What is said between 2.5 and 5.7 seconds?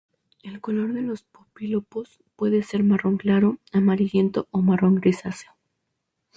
ser marrón claro, amarillento o marrón grisáceo.